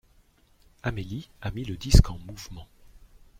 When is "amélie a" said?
0.81-1.51